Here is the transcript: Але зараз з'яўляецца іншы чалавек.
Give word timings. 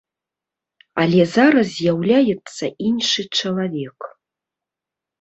Але 1.03 1.21
зараз 1.35 1.67
з'яўляецца 1.75 2.65
іншы 2.91 3.29
чалавек. 3.41 3.99